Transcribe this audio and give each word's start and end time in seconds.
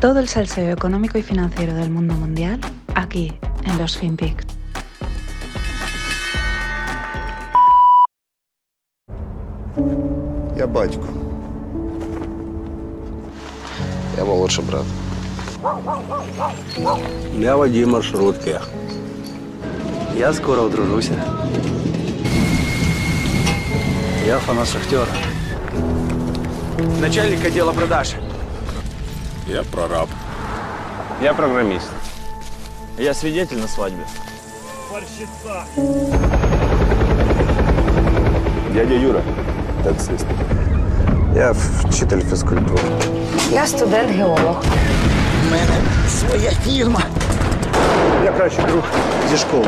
Todo 0.00 0.18
el 0.18 0.28
salseo 0.28 0.72
económico 0.72 1.18
y 1.18 1.22
financiero 1.22 1.74
del 1.74 1.90
mundo 1.90 2.14
mundial 2.14 2.60
aquí 2.94 3.32
en 3.64 3.78
los 3.78 3.96
FinPix. 3.96 4.44
Я 10.56 10.66
батько. 10.66 11.06
Я 14.16 14.24
молодший 14.24 14.64
брат. 14.64 14.84
Я 17.38 17.56
водій 17.56 17.86
маршрутки. 17.86 18.60
Я 20.16 20.32
скоро 20.32 20.62
одружуся. 20.62 21.12
Я 24.26 24.38
фанат 24.38 24.68
шахтера. 24.68 25.06
Начальник 27.00 27.44
отдела 27.44 27.72
продаж. 27.72 28.14
Я 29.47 29.63
прораб. 29.63 30.09
Я 31.21 31.33
программист. 31.33 31.87
Я 32.97 33.13
свидетель 33.13 33.59
на 33.59 33.67
свадьбе. 33.67 34.03
Дядя 38.73 38.93
Юра, 38.93 39.21
таксист. 39.83 40.25
Я 41.33 41.53
вчитель 41.53 42.21
фізкультури. 42.21 42.81
Я 43.51 43.65
студент-геолог. 43.67 44.63
У 45.47 45.51
мене 45.51 45.81
своя 46.09 46.51
фірма. 46.51 47.01
Я 48.25 48.31
кращий 48.31 48.65
друг 48.65 48.83
зі 49.31 49.37
школи. 49.37 49.67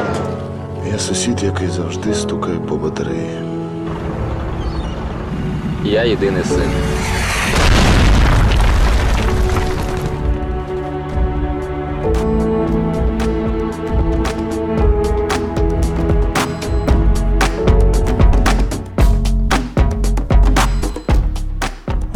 Я 0.92 1.00
сусід, 1.00 1.44
який 1.44 1.68
завжди 1.68 2.14
стукає 2.14 2.60
по 2.60 2.76
батареї. 2.76 3.40
Я 5.84 6.04
єдиний 6.04 6.44
син. 6.44 6.72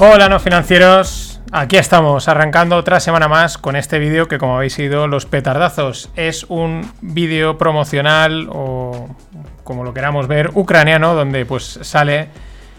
Hola 0.05 0.27
no 0.27 0.37
financieros, 0.37 1.39
aquí 1.53 1.77
estamos 1.77 2.27
arrancando 2.27 2.75
otra 2.75 2.99
semana 2.99 3.29
más 3.29 3.57
con 3.57 3.77
este 3.77 3.99
vídeo 3.99 4.27
que 4.27 4.37
como 4.37 4.57
habéis 4.57 4.77
ido 4.77 5.07
los 5.07 5.25
petardazos 5.25 6.11
es 6.17 6.43
un 6.49 6.91
vídeo 6.99 7.57
promocional 7.57 8.49
o 8.51 9.15
como 9.63 9.85
lo 9.85 9.93
queramos 9.93 10.27
ver 10.27 10.51
ucraniano 10.55 11.15
donde 11.15 11.45
pues 11.45 11.79
sale 11.83 12.27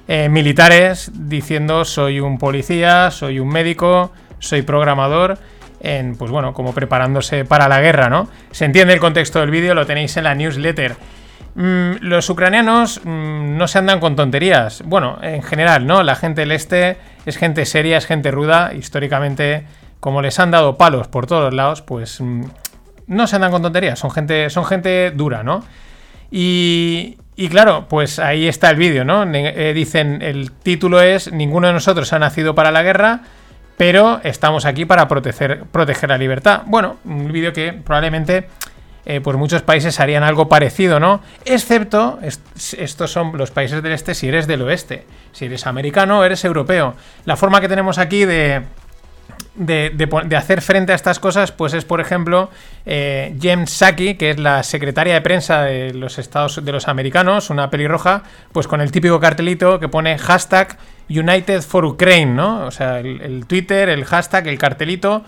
eh, 0.07 0.29
militares 0.29 1.13
diciendo 1.15 1.87
soy 1.87 2.21
un 2.21 2.37
policía, 2.37 3.11
soy 3.11 3.41
un 3.41 3.49
médico, 3.49 4.13
soy 4.39 4.61
programador 4.61 5.39
en 5.81 6.17
pues 6.17 6.31
bueno 6.31 6.53
como 6.53 6.75
preparándose 6.75 7.47
para 7.47 7.69
la 7.69 7.81
guerra, 7.81 8.11
¿no? 8.11 8.29
Se 8.51 8.67
entiende 8.67 8.93
el 8.93 9.01
contexto 9.01 9.41
del 9.41 9.51
vídeo, 9.51 9.75
lo 9.75 9.87
tenéis 9.87 10.15
en 10.19 10.25
la 10.25 10.35
newsletter. 10.35 10.95
Mm, 11.55 11.97
los 12.01 12.29
ucranianos 12.31 13.01
mm, 13.05 13.57
no 13.57 13.69
se 13.69 13.79
andan 13.79 14.01
con 14.01 14.17
tonterías. 14.17 14.83
Bueno, 14.85 15.19
en 15.23 15.43
general, 15.43 15.87
¿no? 15.87 16.03
La 16.03 16.17
gente 16.17 16.43
del 16.43 16.53
este 16.53 16.97
es 17.27 17.37
gente 17.37 17.65
seria, 17.65 17.97
es 17.99 18.07
gente 18.07 18.31
ruda. 18.31 18.73
Históricamente, 18.75 19.65
como 20.01 20.21
les 20.21 20.39
han 20.41 20.51
dado 20.51 20.77
palos 20.77 21.09
por 21.09 21.27
todos 21.27 21.55
lados, 21.55 21.83
pues 21.83 22.21
mm, 22.21 22.45
no 23.07 23.27
se 23.27 23.37
andan 23.37 23.53
con 23.53 23.63
tonterías. 23.63 23.99
Son 23.99 24.11
gente, 24.11 24.51
son 24.51 24.65
gente 24.65 25.13
dura, 25.13 25.43
¿no? 25.43 25.65
Y, 26.31 27.19
y 27.37 27.49
claro, 27.49 27.87
pues 27.89 28.19
ahí 28.19 28.49
está 28.49 28.71
el 28.71 28.77
vídeo, 28.77 29.05
¿no? 29.05 29.23
Eh, 29.25 29.73
dicen, 29.75 30.23
el 30.23 30.51
título 30.51 31.01
es 31.01 31.33
Ninguno 31.33 31.69
de 31.69 31.73
nosotros 31.73 32.13
ha 32.13 32.19
nacido 32.19 32.57
para 32.57 32.73
la 32.73 32.83
guerra, 32.83 33.21
pero 33.77 34.21
estamos 34.25 34.65
aquí 34.65 34.85
para 34.85 35.07
proteger 35.07 36.09
la 36.09 36.19
libertad. 36.19 36.63
Bueno, 36.67 36.97
un 37.05 37.31
vídeo 37.31 37.53
que 37.53 37.73
probablemente 37.73 38.49
eh, 39.07 39.21
pues 39.21 39.37
muchos 39.37 39.63
países 39.63 40.01
harían 40.01 40.23
algo 40.23 40.49
parecido, 40.49 40.99
¿no? 41.01 41.21
Excepto, 41.45 42.19
est- 42.23 42.75
estos 42.79 43.11
son 43.13 43.37
los 43.37 43.51
países 43.51 43.83
del 43.83 43.93
este 43.93 44.15
si 44.15 44.29
eres 44.29 44.47
del 44.47 44.63
oeste. 44.63 45.05
Si 45.33 45.45
eres 45.47 45.67
americano, 45.67 46.25
eres 46.25 46.45
europeo. 46.45 46.95
La 47.25 47.37
forma 47.37 47.61
que 47.61 47.69
tenemos 47.69 47.99
aquí 47.99 48.25
de, 48.25 48.63
de, 49.57 49.91
de 49.91 50.37
hacer 50.37 50.63
frente 50.63 50.93
a 50.93 50.95
estas 50.95 51.19
cosas, 51.19 51.53
pues 51.53 51.75
es, 51.75 51.85
por 51.85 52.01
ejemplo, 52.01 52.51
eh, 52.87 53.37
Jem 53.41 53.67
Psaki, 53.67 54.15
que 54.15 54.31
es 54.31 54.39
la 54.39 54.63
secretaria 54.63 55.15
de 55.15 55.21
prensa 55.21 55.63
de 55.63 55.93
los 55.95 56.19
Estados 56.19 56.65
de 56.65 56.73
los 56.73 56.89
americanos, 56.89 57.51
una 57.51 57.71
pelirroja, 57.71 58.23
pues 58.53 58.67
con 58.67 58.81
el 58.81 58.91
típico 58.91 59.21
cartelito 59.21 59.79
que 59.81 59.89
pone 59.89 60.19
hashtag 60.19 60.77
United 61.09 61.63
for 61.63 61.85
Ukraine, 61.85 62.33
¿no? 62.33 62.65
O 62.67 62.71
sea, 62.71 62.99
el 63.01 63.45
Twitter, 63.47 63.89
el 63.91 64.05
hashtag, 64.05 64.49
el 64.49 64.59
cartelito. 64.59 65.23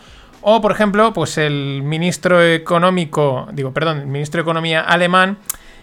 O, 0.49 0.61
por 0.61 0.71
ejemplo, 0.71 1.13
pues 1.13 1.39
el 1.39 1.83
ministro 1.83 2.41
económico, 2.41 3.49
digo, 3.51 3.73
perdón, 3.73 3.99
el 3.99 4.07
ministro 4.07 4.39
de 4.39 4.43
Economía 4.43 4.81
alemán, 4.81 5.39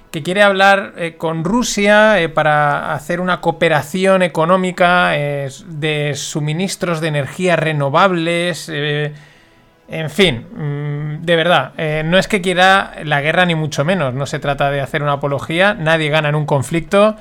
que 0.09 0.23
quiere 0.23 0.41
hablar 0.41 0.93
eh, 0.95 1.17
con 1.17 1.43
Rusia 1.43 2.21
eh, 2.21 2.29
para 2.29 2.93
hacer 2.93 3.19
una 3.19 3.41
cooperación 3.41 4.21
económica 4.21 5.17
eh, 5.17 5.49
de 5.67 6.13
suministros 6.15 7.01
de 7.01 7.09
energías 7.09 7.59
renovables. 7.59 8.69
en 8.69 10.09
fin, 10.09 10.47
mm, 10.55 11.25
de 11.25 11.35
verdad, 11.35 11.73
no 12.05 12.17
es 12.17 12.29
que 12.29 12.39
quiera 12.39 12.93
la 13.03 13.19
guerra 13.19 13.45
ni 13.45 13.55
mucho 13.55 13.83
menos, 13.83 14.13
no 14.13 14.25
se 14.25 14.39
trata 14.39 14.71
de 14.71 14.79
hacer 14.79 15.03
una 15.03 15.11
apología, 15.11 15.73
nadie 15.73 16.07
gana 16.07 16.29
en 16.29 16.35
un 16.35 16.45
conflicto, 16.45 17.17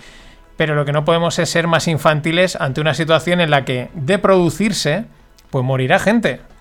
pero 0.56 0.76
lo 0.76 0.84
que 0.84 0.92
no 0.92 1.04
podemos 1.04 1.40
es 1.40 1.50
ser 1.50 1.66
más 1.66 1.88
infantiles 1.88 2.54
ante 2.54 2.80
una 2.80 2.94
situación 2.94 3.40
en 3.40 3.50
la 3.50 3.64
que 3.64 3.88
de 3.94 4.20
producirse, 4.20 5.06
pues 5.50 5.64
morirá 5.64 5.98
gente. 5.98 6.51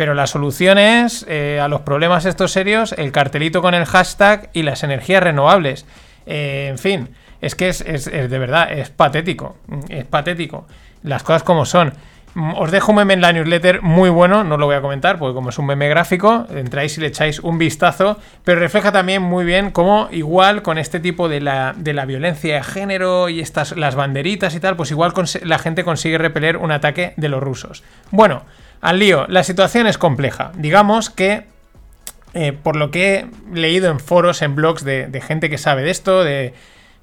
Pero 0.00 0.14
la 0.14 0.26
solución 0.26 0.78
es 0.78 1.26
eh, 1.28 1.60
a 1.62 1.68
los 1.68 1.82
problemas 1.82 2.24
estos 2.24 2.52
serios, 2.52 2.92
el 2.96 3.12
cartelito 3.12 3.60
con 3.60 3.74
el 3.74 3.84
hashtag 3.84 4.48
y 4.54 4.62
las 4.62 4.82
energías 4.82 5.22
renovables. 5.22 5.84
Eh, 6.24 6.68
en 6.70 6.78
fin, 6.78 7.10
es 7.42 7.54
que 7.54 7.68
es, 7.68 7.82
es- 7.82 8.06
de 8.10 8.38
verdad, 8.38 8.72
es 8.72 8.88
patético. 8.88 9.58
Es 9.90 10.06
patético. 10.06 10.66
Las 11.02 11.22
cosas 11.22 11.42
como 11.42 11.66
son. 11.66 11.92
Mm, 12.32 12.54
Os 12.56 12.70
dejo 12.70 12.92
un 12.92 12.96
meme 12.96 13.12
en 13.12 13.20
la 13.20 13.30
newsletter 13.34 13.82
muy 13.82 14.08
bueno, 14.08 14.42
no 14.42 14.56
lo 14.56 14.64
voy 14.64 14.76
a 14.76 14.80
comentar 14.80 15.18
porque 15.18 15.34
como 15.34 15.50
es 15.50 15.58
un 15.58 15.66
meme 15.66 15.86
gráfico, 15.90 16.46
entráis 16.48 16.96
y 16.96 17.02
le 17.02 17.08
echáis 17.08 17.38
un 17.40 17.58
vistazo, 17.58 18.16
pero 18.42 18.58
refleja 18.58 18.92
también 18.92 19.20
muy 19.20 19.44
bien 19.44 19.70
cómo 19.70 20.08
igual 20.12 20.62
con 20.62 20.78
este 20.78 21.00
tipo 21.00 21.28
de 21.28 21.42
la, 21.42 21.74
de 21.76 21.92
la 21.92 22.06
violencia 22.06 22.54
de 22.54 22.62
género 22.62 23.28
y 23.28 23.40
estas 23.40 23.76
las 23.76 23.96
banderitas 23.96 24.54
y 24.54 24.60
tal, 24.60 24.76
pues 24.76 24.90
igual 24.92 25.12
la 25.42 25.58
gente 25.58 25.84
consigue 25.84 26.16
repeler 26.16 26.56
un 26.56 26.72
ataque 26.72 27.12
de 27.18 27.28
los 27.28 27.42
rusos. 27.42 27.82
Bueno, 28.10 28.44
al 28.80 28.98
lío, 28.98 29.26
la 29.28 29.42
situación 29.42 29.86
es 29.86 29.98
compleja. 29.98 30.52
Digamos 30.56 31.10
que 31.10 31.44
eh, 32.32 32.52
por 32.52 32.76
lo 32.76 32.90
que 32.90 33.14
he 33.14 33.26
leído 33.52 33.90
en 33.90 33.98
foros, 33.98 34.42
en 34.42 34.54
blogs 34.54 34.84
de, 34.84 35.22
gente 35.24 35.50
que 35.50 35.58
sabe 35.58 35.82
de 35.82 35.90
esto, 35.90 36.22
de 36.22 36.54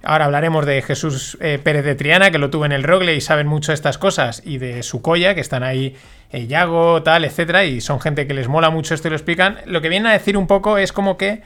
ahora 0.04 0.26
hablaremos 0.26 0.66
de 0.66 0.82
Jesús 0.82 1.38
eh, 1.42 1.60
Pérez 1.62 1.84
de 1.84 1.96
Triana, 1.96 2.32
que 2.32 2.38
lo 2.38 2.50
tuvo 2.50 2.66
en 2.66 2.72
el 2.72 2.84
Rogle 2.84 3.16
y 3.16 3.22
saben 3.22 3.48
mucho 3.48 3.74
estas 3.74 3.98
cosas, 3.98 4.42
y 4.46 4.58
de 4.58 4.84
Sucoya, 4.84 5.36
que 5.36 5.42
están 5.42 5.64
ahí, 5.64 5.96
eh, 6.32 6.48
Yago, 6.48 7.04
tal, 7.04 7.26
etcétera, 7.26 7.66
y 7.66 7.82
son 7.82 8.00
gente 8.00 8.26
que 8.26 8.34
les 8.34 8.48
mola 8.48 8.70
mucho 8.70 8.94
esto 8.94 9.10
y 9.10 9.12
lo 9.12 9.18
explican. 9.18 9.58
Lo 9.66 9.82
que 9.82 9.90
vienen 9.90 10.08
a 10.08 10.14
decir 10.14 10.38
un 10.38 10.48
poco 10.48 10.78
es 10.78 10.94
como 10.94 11.18
que 11.18 11.42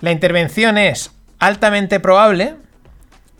la 0.00 0.10
intervención 0.10 0.76
es 0.76 1.12
altamente 1.38 2.00
probable, 2.00 2.56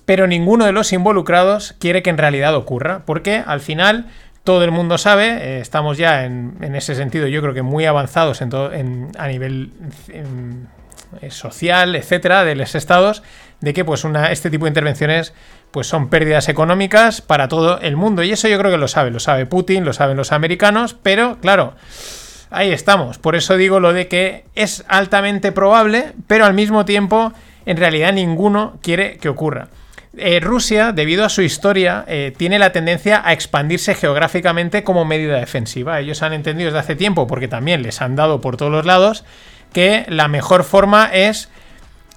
pero 0.05 0.27
ninguno 0.29 0.67
de 0.67 0.73
los 0.73 0.93
involucrados 0.93 1.75
quiere 1.81 2.03
que 2.03 2.11
en 2.11 2.19
realidad 2.19 2.55
ocurra, 2.55 3.03
porque 3.07 3.43
al 3.45 3.61
final 3.61 4.07
todo 4.45 4.63
el 4.65 4.71
mundo 4.71 4.99
sabe, 4.99 5.27
eh, 5.27 5.61
estamos 5.61 5.99
ya 5.99 6.25
en, 6.25 6.75
ese 6.75 6.95
sentido 6.95 7.27
yo 7.27 7.41
creo 7.41 7.55
que 7.55 7.63
muy 7.63 7.87
avanzados 7.87 8.43
a 8.43 9.27
nivel 9.27 9.73
eh, 10.09 11.31
social, 11.31 11.97
etcétera, 11.97 12.45
de 12.45 12.55
los 12.55 12.75
estados, 12.75 13.23
de 13.61 13.73
que 13.73 13.85
pues 13.85 14.05
este 14.31 14.51
tipo 14.51 14.67
de 14.67 14.71
intervenciones 14.71 15.33
pues 15.71 15.87
son 15.87 16.09
pérdidas 16.09 16.49
económicas 16.49 17.21
para 17.21 17.49
todo 17.49 17.81
el 17.81 17.97
mundo, 17.97 18.23
y 18.23 18.33
eso 18.33 18.47
yo 18.47 18.59
creo 18.59 18.71
que 18.71 18.79
lo 18.79 18.87
sabe, 18.87 19.11
lo 19.11 19.19
sabe 19.19 19.47
Putin, 19.47 19.85
lo 19.85 19.93
saben 19.93 20.17
los 20.17 20.31
americanos, 20.31 20.95
pero 21.03 21.39
claro, 21.41 21.75
Ahí 22.55 22.71
estamos. 22.71 23.19
Por 23.19 23.35
eso 23.35 23.57
digo 23.57 23.81
lo 23.81 23.93
de 23.93 24.07
que 24.07 24.45
es 24.55 24.85
altamente 24.87 25.51
probable, 25.51 26.13
pero 26.29 26.45
al 26.45 26.55
mismo 26.55 26.85
tiempo, 26.85 27.33
en 27.67 27.77
realidad 27.77 28.13
ninguno 28.13 28.79
quiere 28.81 29.17
que 29.17 29.29
ocurra. 29.29 29.71
Eh, 30.17 30.41
Rusia, 30.41 30.93
debido 30.93 31.25
a 31.25 31.29
su 31.29 31.43
historia, 31.43 32.05
eh, 32.07 32.33
tiene 32.37 32.59
la 32.59 32.73
tendencia 32.73 33.23
a 33.25 33.33
expandirse 33.33 33.95
geográficamente 33.95 34.85
como 34.85 35.05
medida 35.05 35.39
defensiva. 35.39 35.99
Ellos 35.99 36.23
han 36.23 36.33
entendido 36.33 36.69
desde 36.69 36.79
hace 36.79 36.97
tiempo, 36.97 37.27
porque 37.27 37.49
también 37.49 37.83
les 37.83 38.01
han 38.01 38.15
dado 38.15 38.41
por 38.41 38.57
todos 38.57 38.71
los 38.71 38.87
lados, 38.87 39.25
que 39.73 40.05
la 40.09 40.29
mejor 40.29 40.63
forma 40.63 41.11
es 41.13 41.49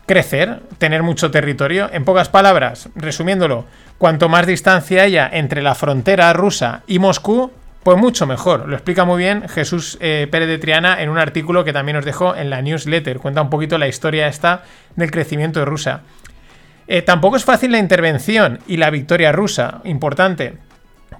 crecer, 0.05 0.61
tener 0.77 1.01
mucho 1.03 1.31
territorio. 1.31 1.89
En 1.91 2.05
pocas 2.05 2.29
palabras, 2.29 2.89
resumiéndolo, 2.95 3.65
cuanto 3.97 4.29
más 4.29 4.45
distancia 4.45 5.03
haya 5.03 5.29
entre 5.31 5.61
la 5.61 5.75
frontera 5.75 6.31
rusa 6.33 6.83
y 6.87 6.99
Moscú, 6.99 7.51
pues 7.83 7.97
mucho 7.97 8.27
mejor. 8.27 8.67
Lo 8.67 8.75
explica 8.75 9.05
muy 9.05 9.17
bien 9.17 9.47
Jesús 9.47 9.97
eh, 10.01 10.27
Pérez 10.29 10.49
de 10.49 10.57
Triana 10.57 11.01
en 11.01 11.09
un 11.09 11.17
artículo 11.17 11.63
que 11.63 11.73
también 11.73 11.97
os 11.97 12.05
dejo 12.05 12.35
en 12.35 12.49
la 12.49 12.61
newsletter. 12.61 13.19
Cuenta 13.19 13.41
un 13.41 13.49
poquito 13.49 13.77
la 13.77 13.87
historia 13.87 14.27
esta 14.27 14.63
del 14.95 15.09
crecimiento 15.09 15.59
de 15.59 15.65
Rusia. 15.65 16.01
Eh, 16.87 17.01
tampoco 17.01 17.35
es 17.35 17.43
fácil 17.43 17.71
la 17.71 17.79
intervención 17.79 18.59
y 18.67 18.77
la 18.77 18.89
victoria 18.89 19.31
rusa, 19.31 19.81
importante. 19.83 20.53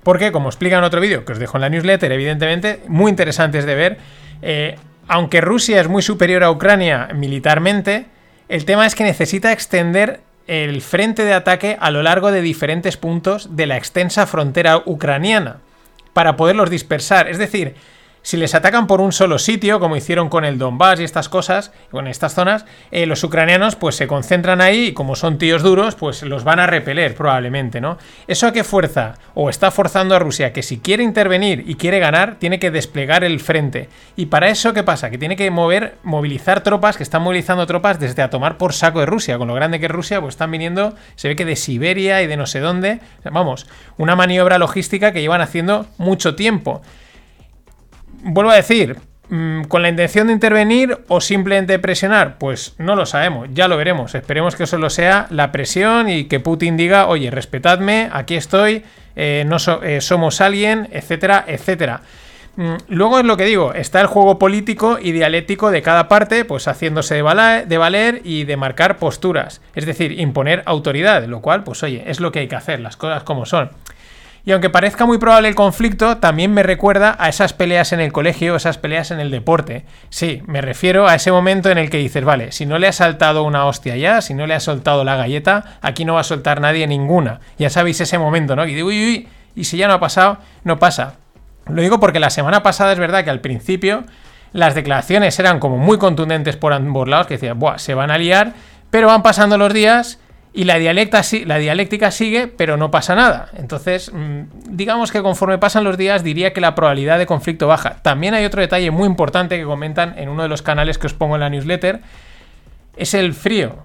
Porque, 0.04 0.32
como 0.32 0.50
explica 0.50 0.78
en 0.78 0.84
otro 0.84 1.02
vídeo 1.02 1.26
que 1.26 1.34
os 1.34 1.40
dejo 1.40 1.58
en 1.58 1.62
la 1.62 1.70
newsletter, 1.70 2.12
evidentemente, 2.12 2.82
muy 2.88 3.10
interesantes 3.10 3.66
de 3.66 3.76
ver, 3.76 3.98
eh, 4.42 4.78
aunque 5.08 5.42
Rusia 5.42 5.82
es 5.82 5.88
muy 5.88 6.02
superior 6.02 6.44
a 6.44 6.52
Ucrania 6.52 7.10
militarmente, 7.14 8.06
el 8.50 8.66
tema 8.66 8.86
es 8.86 8.96
que 8.96 9.04
necesita 9.04 9.52
extender 9.52 10.22
el 10.48 10.82
frente 10.82 11.26
de 11.26 11.34
ataque 11.34 11.78
a 11.80 11.92
lo 11.92 12.04
largo 12.04 12.32
de 12.32 12.42
diferentes 12.42 12.96
puntos 12.96 13.56
de 13.58 13.66
la 13.66 13.76
extensa 13.76 14.26
frontera 14.26 14.82
ucraniana 14.86 15.58
para 16.14 16.38
poderlos 16.38 16.70
dispersar. 16.70 17.28
Es 17.28 17.38
decir, 17.38 17.76
si 18.28 18.36
les 18.36 18.56
atacan 18.56 18.88
por 18.88 19.00
un 19.00 19.14
solo 19.14 19.40
sitio, 19.40 19.80
como 19.80 19.96
hicieron 19.96 20.28
con 20.28 20.44
el 20.44 20.58
Donbass 20.58 21.00
y 21.00 21.06
estas 21.06 21.30
cosas, 21.30 21.72
con 21.90 22.08
estas 22.08 22.34
zonas, 22.34 22.66
eh, 22.92 23.06
los 23.06 23.24
ucranianos 23.24 23.78
pues 23.78 23.96
se 23.96 24.06
concentran 24.06 24.60
ahí 24.60 24.88
y 24.88 24.92
como 24.92 25.16
son 25.16 25.38
tíos 25.38 25.64
duros, 25.64 25.96
pues 25.96 26.24
los 26.24 26.44
van 26.44 26.60
a 26.60 26.68
repeler 26.68 27.16
probablemente, 27.16 27.80
¿no? 27.80 27.98
¿Eso 28.28 28.46
a 28.46 28.52
qué 28.52 28.66
fuerza? 28.66 29.14
O 29.34 29.50
está 29.50 29.72
forzando 29.72 30.14
a 30.14 30.20
Rusia 30.20 30.52
que 30.52 30.62
si 30.62 30.80
quiere 30.80 31.04
intervenir 31.04 31.64
y 31.68 31.76
quiere 31.76 32.00
ganar, 32.00 32.36
tiene 32.36 32.60
que 32.60 32.70
desplegar 32.70 33.24
el 33.24 33.40
frente. 33.40 33.88
Y 34.18 34.26
para 34.26 34.50
eso, 34.50 34.74
¿qué 34.74 34.84
pasa? 34.84 35.10
Que 35.10 35.18
tiene 35.18 35.38
que 35.38 35.50
mover, 35.50 35.96
movilizar 36.04 36.64
tropas, 36.64 36.98
que 36.98 37.04
están 37.04 37.22
movilizando 37.22 37.66
tropas 37.66 37.98
desde 37.98 38.24
a 38.24 38.30
tomar 38.30 38.58
por 38.58 38.74
saco 38.74 39.00
de 39.00 39.06
Rusia. 39.06 39.38
Con 39.38 39.48
lo 39.48 39.54
grande 39.54 39.80
que 39.80 39.86
es 39.86 39.92
Rusia, 39.94 40.20
pues 40.20 40.34
están 40.34 40.52
viniendo, 40.52 40.96
se 41.16 41.30
ve 41.30 41.38
que 41.38 41.46
de 41.46 41.56
Siberia 41.56 42.22
y 42.22 42.28
de 42.28 42.36
no 42.36 42.46
sé 42.46 42.60
dónde. 42.60 43.00
Vamos, 43.24 43.68
una 43.98 44.18
maniobra 44.18 44.58
logística 44.58 45.14
que 45.14 45.22
llevan 45.22 45.40
haciendo 45.40 45.88
mucho 45.98 46.36
tiempo 46.36 46.82
vuelvo 48.28 48.52
a 48.52 48.56
decir, 48.56 48.98
mm, 49.30 49.64
¿Con 49.64 49.82
la 49.82 49.90
intención 49.90 50.28
de 50.28 50.34
intervenir 50.34 50.98
o 51.08 51.20
simplemente 51.20 51.80
presionar? 51.80 52.38
Pues 52.38 52.76
no 52.78 52.96
lo 52.96 53.06
sabemos, 53.06 53.50
ya 53.54 53.68
lo 53.68 53.76
veremos. 53.78 54.16
Esperemos 54.16 54.56
que 54.56 54.64
eso 54.64 54.78
lo 54.78 54.90
sea 54.90 55.28
la 55.30 55.52
presión 55.52 56.10
y 56.10 56.26
que 56.26 56.40
Putin 56.40 56.78
diga, 56.78 57.08
oye, 57.08 57.32
respetadme, 57.32 58.10
aquí 58.14 58.36
estoy, 58.36 58.84
eh, 59.16 59.44
no 59.46 59.58
eh, 59.84 60.02
somos 60.02 60.40
alguien, 60.42 60.88
etcétera, 60.92 61.44
etcétera. 61.48 62.02
Mm, 62.56 62.76
luego 62.88 63.20
es 63.20 63.26
lo 63.26 63.38
que 63.38 63.46
digo, 63.46 63.74
está 63.74 64.02
el 64.02 64.08
juego 64.08 64.40
político 64.40 64.98
y 65.02 65.12
dialéctico 65.12 65.72
de 65.72 65.82
cada 65.82 66.08
parte, 66.08 66.44
pues 66.44 66.68
haciéndose 66.68 67.16
de 67.16 67.78
valer 67.78 68.22
y 68.24 68.46
de 68.46 68.58
marcar 68.58 68.98
posturas, 68.98 69.62
es 69.76 69.86
decir, 69.86 70.20
imponer 70.20 70.64
autoridad, 70.66 71.24
lo 71.26 71.42
cual, 71.42 71.64
pues 71.64 71.84
oye, 71.84 72.04
es 72.08 72.20
lo 72.20 72.32
que 72.32 72.40
hay 72.40 72.48
que 72.48 72.56
hacer, 72.56 72.80
las 72.80 72.98
cosas 72.98 73.24
como 73.24 73.46
son. 73.46 73.70
Y 74.48 74.54
aunque 74.54 74.70
parezca 74.70 75.06
muy 75.06 75.18
probable 75.18 75.50
el 75.50 75.56
conflicto, 75.56 76.20
también 76.20 76.54
me 76.54 76.64
recuerda 76.64 77.18
a 77.20 77.28
esas 77.28 77.52
peleas 77.52 77.92
en 77.92 78.00
el 78.00 78.14
colegio, 78.14 78.56
esas 78.56 78.78
peleas 78.78 79.12
en 79.12 79.20
el 79.20 79.30
deporte. 79.30 79.84
Sí, 80.10 80.42
me 80.46 80.62
refiero 80.62 81.06
a 81.06 81.16
ese 81.16 81.34
momento 81.34 81.70
en 81.70 81.78
el 81.78 81.90
que 81.90 81.98
dices, 81.98 82.24
vale, 82.24 82.54
si 82.54 82.66
no 82.66 82.80
le 82.80 82.88
ha 82.88 82.94
saltado 82.94 83.44
una 83.44 83.66
hostia 83.66 83.98
ya, 83.98 84.22
si 84.22 84.34
no 84.34 84.48
le 84.48 84.54
ha 84.54 84.62
soltado 84.62 85.04
la 85.04 85.18
galleta, 85.18 85.78
aquí 85.82 86.06
no 86.06 86.14
va 86.14 86.22
a 86.22 86.24
soltar 86.24 86.62
nadie 86.62 86.88
ninguna. 86.88 87.42
Ya 87.60 87.70
sabéis 87.70 88.00
ese 88.00 88.18
momento, 88.20 88.56
¿no? 88.56 88.66
Y 88.66 88.74
digo, 88.74 88.88
uy, 88.88 89.06
uy, 89.06 89.28
y 89.54 89.66
si 89.66 89.76
ya 89.76 89.90
no 89.90 89.96
ha 89.96 90.00
pasado, 90.00 90.38
no 90.64 90.80
pasa. 90.80 91.16
Lo 91.66 91.82
digo 91.82 92.00
porque 92.00 92.22
la 92.22 92.30
semana 92.30 92.64
pasada 92.64 92.94
es 92.94 93.00
verdad 93.00 93.26
que 93.26 93.32
al 93.32 93.42
principio 93.42 94.06
las 94.54 94.76
declaraciones 94.76 95.38
eran 95.40 95.60
como 95.60 95.78
muy 95.78 95.98
contundentes 95.98 96.56
por 96.56 96.72
ambos 96.72 97.10
lados, 97.10 97.28
que 97.28 97.34
decían, 97.34 97.60
Buah, 97.60 97.80
se 97.80 97.96
van 97.96 98.12
a 98.12 98.18
liar, 98.18 98.54
pero 98.92 99.08
van 99.08 99.24
pasando 99.24 99.58
los 99.58 99.74
días 99.74 100.20
y 100.54 100.64
la, 100.64 100.78
dialéctica 100.78 102.12
sigue, 102.12 102.48
pero 102.48 102.78
no 102.78 102.90
pasa 102.90 103.16
nada. 103.16 103.50
Entonces, 103.58 104.12
mm, 104.12 104.42
digamos 104.70 105.12
que 105.12 105.22
conforme 105.22 105.58
pasan 105.58 105.84
los 105.84 105.98
días, 105.98 106.24
diría 106.24 106.54
que 106.54 106.62
la 106.62 106.74
probabilidad 106.74 107.20
de 107.20 107.26
conflicto 107.26 107.68
baja. 107.68 108.02
También 108.02 108.34
hay 108.34 108.46
otro 108.46 108.62
detalle 108.62 108.90
muy 108.90 109.06
importante 109.06 109.58
que 109.58 109.66
comentan 109.66 110.18
en 110.18 110.30
uno 110.30 110.44
de 110.44 110.50
los 110.50 110.62
canales 110.62 110.98
que 110.98 111.08
os 111.08 111.14
pongo 111.14 111.36
en 111.36 111.42
la 111.42 111.50
newsletter, 111.50 112.02
es 112.96 113.14
el 113.14 113.34
frío. 113.34 113.84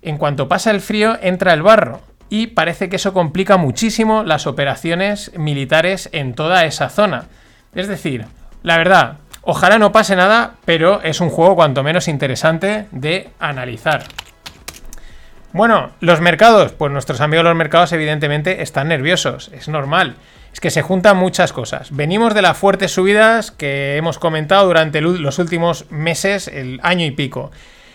En 0.00 0.16
cuanto 0.16 0.48
pasa 0.48 0.70
el 0.70 0.80
frío, 0.80 1.18
entra 1.20 1.52
el 1.52 1.62
barro. 1.62 2.00
Y 2.28 2.48
parece 2.48 2.88
que 2.88 2.96
eso 2.96 3.12
complica 3.12 3.56
muchísimo 3.56 4.24
las 4.24 4.46
operaciones 4.46 5.32
militares 5.36 6.08
en 6.12 6.34
toda 6.34 6.64
esa 6.64 6.88
zona. 6.88 7.26
Es 7.74 7.88
decir, 7.88 8.24
la 8.62 8.78
verdad, 8.78 9.18
ojalá 9.42 9.78
no 9.78 9.92
pase 9.92 10.16
nada, 10.16 10.54
pero 10.64 11.02
es 11.02 11.20
un 11.20 11.28
juego 11.28 11.56
cuanto 11.56 11.82
menos 11.82 12.08
interesante 12.08 12.86
de 12.90 13.28
analizar. 13.38 14.04
Bueno, 15.56 15.92
los 16.00 16.20
mercados, 16.20 16.72
pues 16.72 16.92
nuestros 16.92 17.22
amigos 17.22 17.46
los 17.46 17.56
mercados 17.56 17.90
evidentemente 17.94 18.60
están 18.60 18.88
nerviosos, 18.88 19.50
es 19.54 19.68
normal. 19.68 20.16
Es 20.52 20.60
que 20.60 20.68
se 20.68 20.82
juntan 20.82 21.16
muchas 21.16 21.54
cosas. 21.54 21.96
Venimos 21.96 22.34
de 22.34 22.42
las 22.42 22.58
fuertes 22.58 22.92
subidas 22.92 23.52
que 23.52 23.96
hemos 23.96 24.18
comentado 24.18 24.66
durante 24.66 25.00
los 25.00 25.38
últimos 25.38 25.90
meses, 25.90 26.48
el 26.48 26.78
año 26.82 27.06
y 27.06 27.10
pico. 27.10 27.52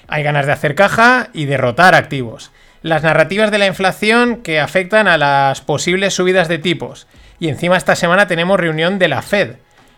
Hay 0.07 0.23
ganas 0.23 0.47
de 0.47 0.53
hacer 0.53 0.73
caja 0.73 1.29
y 1.33 1.45
derrotar 1.45 1.93
activos. 1.93 2.49
Las 2.81 3.03
narrativas 3.03 3.51
de 3.51 3.59
la 3.59 3.67
inflación 3.67 4.37
que 4.37 4.59
afectan 4.59 5.07
a 5.07 5.19
las 5.19 5.61
posibles 5.61 6.15
subidas 6.15 6.47
de 6.47 6.57
tipos. 6.57 7.05
Y 7.39 7.47
encima 7.49 7.77
esta 7.77 7.95
semana 7.95 8.25
tenemos 8.25 8.59
reunión 8.59 8.97
de 8.97 9.07
la 9.07 9.21
Fed. 9.21 9.57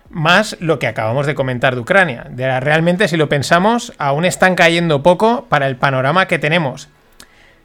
Más 0.09 0.57
lo 0.59 0.79
que 0.79 0.87
acabamos 0.87 1.27
de 1.27 1.35
comentar 1.35 1.75
de 1.75 1.79
Ucrania. 1.81 2.25
De 2.29 2.59
realmente, 2.59 3.07
si 3.07 3.15
lo 3.15 3.29
pensamos, 3.29 3.93
aún 3.99 4.25
están 4.25 4.55
cayendo 4.55 5.01
poco 5.01 5.45
para 5.47 5.67
el 5.67 5.77
panorama 5.77 6.27
que 6.27 6.39
tenemos. 6.39 6.89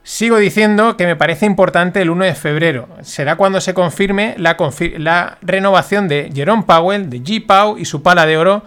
Sigo 0.09 0.39
diciendo 0.39 0.97
que 0.97 1.05
me 1.05 1.17
parece 1.17 1.45
importante 1.45 2.01
el 2.01 2.09
1 2.09 2.25
de 2.25 2.35
febrero. 2.35 2.89
Será 3.03 3.37
cuando 3.37 3.61
se 3.61 3.75
confirme 3.75 4.35
la, 4.39 5.37
renovación 5.43 6.09
de 6.09 6.33
Jerome 6.35 6.63
Powell, 6.63 7.11
de 7.11 7.19
G. 7.19 7.45
Pau 7.45 7.77
y 7.77 7.85
su 7.85 8.03
pala 8.03 8.25
de 8.25 8.39
oro 8.39 8.63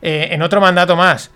eh, 0.00 0.28
en 0.30 0.40
otro 0.40 0.58
mandato 0.58 0.96
más. 0.96 1.30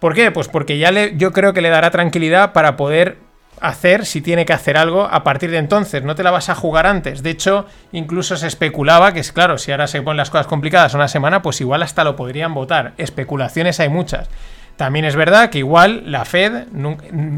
¿Por 0.00 0.14
qué? 0.14 0.32
Pues 0.32 0.48
porque 0.48 0.78
ya 0.78 0.90
yo 1.10 1.30
creo 1.30 1.52
que 1.52 1.60
le 1.60 1.68
dará 1.68 1.92
tranquilidad 1.92 2.52
para 2.52 2.76
poder 2.76 3.18
hacer, 3.60 4.04
si 4.04 4.20
tiene 4.20 4.44
que 4.44 4.52
hacer 4.52 4.76
algo, 4.76 5.04
a 5.04 5.22
partir 5.22 5.52
de 5.52 5.58
entonces. 5.58 6.02
No 6.02 6.16
te 6.16 6.24
la 6.24 6.32
vas 6.32 6.48
a 6.48 6.56
jugar 6.56 6.88
antes. 6.88 7.22
De 7.22 7.30
hecho, 7.30 7.66
incluso 7.92 8.36
se 8.36 8.48
especulaba 8.48 9.12
que 9.12 9.20
es 9.20 9.30
claro, 9.30 9.58
si 9.58 9.70
ahora 9.70 9.86
se 9.86 10.02
ponen 10.02 10.16
las 10.16 10.30
cosas 10.30 10.48
complicadas 10.48 10.94
una 10.94 11.06
semana, 11.06 11.40
pues 11.40 11.60
igual 11.60 11.84
hasta 11.84 12.02
lo 12.02 12.16
podrían 12.16 12.52
votar. 12.52 12.94
Especulaciones 12.98 13.78
hay 13.78 13.90
muchas. 13.90 14.28
También 14.82 15.04
es 15.04 15.14
verdad 15.14 15.48
que 15.48 15.58
igual 15.58 16.10
la 16.10 16.24
Fed 16.24 16.64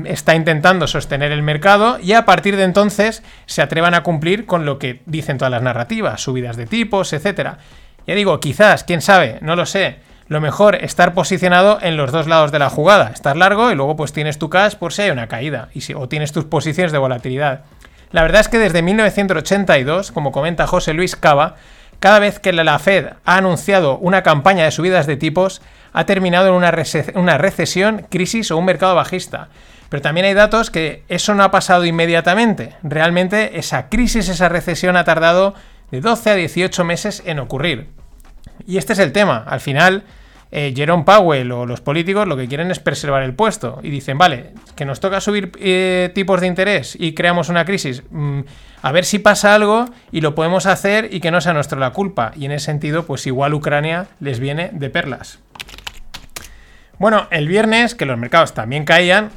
está 0.06 0.34
intentando 0.34 0.86
sostener 0.86 1.30
el 1.30 1.42
mercado 1.42 1.98
y 2.00 2.14
a 2.14 2.24
partir 2.24 2.56
de 2.56 2.62
entonces 2.62 3.22
se 3.44 3.60
atrevan 3.60 3.92
a 3.92 4.02
cumplir 4.02 4.46
con 4.46 4.64
lo 4.64 4.78
que 4.78 5.02
dicen 5.04 5.36
todas 5.36 5.50
las 5.50 5.60
narrativas, 5.60 6.22
subidas 6.22 6.56
de 6.56 6.64
tipos, 6.64 7.12
etc. 7.12 7.58
Ya 8.06 8.14
digo, 8.14 8.40
quizás, 8.40 8.82
quién 8.82 9.02
sabe, 9.02 9.40
no 9.42 9.56
lo 9.56 9.66
sé. 9.66 9.98
Lo 10.26 10.40
mejor 10.40 10.76
estar 10.76 11.12
posicionado 11.12 11.78
en 11.82 11.98
los 11.98 12.12
dos 12.12 12.28
lados 12.28 12.50
de 12.50 12.60
la 12.60 12.70
jugada, 12.70 13.10
estar 13.10 13.36
largo 13.36 13.70
y 13.70 13.74
luego 13.74 13.94
pues 13.94 14.14
tienes 14.14 14.38
tu 14.38 14.48
cash 14.48 14.76
por 14.76 14.94
si 14.94 15.02
hay 15.02 15.10
una 15.10 15.28
caída 15.28 15.68
y 15.74 15.82
si, 15.82 15.92
o 15.92 16.08
tienes 16.08 16.32
tus 16.32 16.46
posiciones 16.46 16.92
de 16.92 16.98
volatilidad. 16.98 17.64
La 18.10 18.22
verdad 18.22 18.40
es 18.40 18.48
que 18.48 18.58
desde 18.58 18.80
1982, 18.80 20.12
como 20.12 20.32
comenta 20.32 20.66
José 20.66 20.94
Luis 20.94 21.14
Cava, 21.14 21.56
cada 22.00 22.20
vez 22.20 22.38
que 22.38 22.54
la 22.54 22.78
Fed 22.78 23.08
ha 23.22 23.36
anunciado 23.36 23.98
una 23.98 24.22
campaña 24.22 24.64
de 24.64 24.70
subidas 24.70 25.06
de 25.06 25.18
tipos, 25.18 25.60
ha 25.94 26.06
terminado 26.06 26.48
en 26.48 26.54
una, 26.54 27.38
recesión, 27.38 28.06
crisis 28.10 28.50
o 28.50 28.58
un 28.58 28.64
mercado 28.64 28.96
bajista. 28.96 29.48
Pero 29.88 30.02
también 30.02 30.26
hay 30.26 30.34
datos 30.34 30.70
que 30.70 31.04
eso 31.08 31.34
no 31.34 31.44
ha 31.44 31.52
pasado 31.52 31.84
inmediatamente. 31.84 32.74
Realmente 32.82 33.58
esa 33.58 33.88
crisis, 33.88 34.28
esa 34.28 34.48
recesión 34.48 34.96
ha 34.96 35.04
tardado 35.04 35.54
de 35.92 36.00
12 36.00 36.30
a 36.30 36.34
18 36.34 36.84
meses 36.84 37.22
en 37.24 37.38
ocurrir. 37.38 37.86
Y 38.66 38.76
este 38.78 38.94
es 38.94 38.98
el 38.98 39.12
tema. 39.12 39.44
Al 39.46 39.60
final, 39.60 40.02
eh, 40.50 40.72
Jerome 40.74 41.04
Powell 41.04 41.52
o 41.52 41.64
los 41.64 41.80
políticos 41.80 42.26
lo 42.26 42.36
que 42.36 42.48
quieren 42.48 42.72
es 42.72 42.80
preservar 42.80 43.22
el 43.22 43.34
puesto. 43.34 43.78
Y 43.84 43.90
dicen, 43.90 44.18
vale, 44.18 44.50
que 44.74 44.84
nos 44.84 44.98
toca 44.98 45.20
subir 45.20 45.52
eh, 45.60 46.10
tipos 46.12 46.40
de 46.40 46.48
interés 46.48 46.96
y 46.98 47.14
creamos 47.14 47.50
una 47.50 47.64
crisis. 47.64 48.02
Mm, 48.10 48.40
a 48.82 48.90
ver 48.90 49.04
si 49.04 49.20
pasa 49.20 49.54
algo 49.54 49.84
y 50.10 50.22
lo 50.22 50.34
podemos 50.34 50.66
hacer 50.66 51.14
y 51.14 51.20
que 51.20 51.30
no 51.30 51.40
sea 51.40 51.52
nuestra 51.52 51.78
la 51.78 51.90
culpa. 51.90 52.32
Y 52.34 52.46
en 52.46 52.52
ese 52.52 52.66
sentido, 52.66 53.06
pues 53.06 53.28
igual 53.28 53.54
Ucrania 53.54 54.08
les 54.18 54.40
viene 54.40 54.70
de 54.72 54.90
perlas. 54.90 55.43
Bueno, 56.98 57.26
el 57.30 57.48
viernes, 57.48 57.94
que 57.94 58.06
los 58.06 58.18
mercados 58.18 58.54
también 58.54 58.84
caían, 58.84 59.30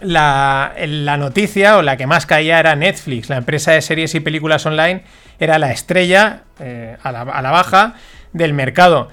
la, 0.00 1.16
noticia 1.18 1.78
o 1.78 1.82
la 1.82 1.96
que 1.96 2.06
más 2.06 2.26
caía 2.26 2.58
era 2.58 2.76
Netflix, 2.76 3.28
la 3.28 3.36
empresa 3.36 3.72
de 3.72 3.82
series 3.82 4.14
y 4.14 4.20
películas 4.20 4.66
online, 4.66 5.02
era 5.38 5.58
la 5.58 5.70
estrella 5.70 6.42
eh, 6.60 6.96
a, 7.02 7.12
la, 7.12 7.24
baja 7.24 7.94
del 8.32 8.52
mercado. 8.52 9.08